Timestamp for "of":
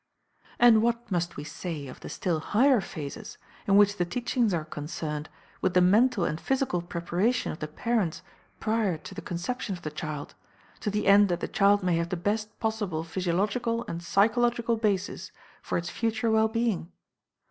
1.85-1.99, 7.51-7.59, 9.75-9.83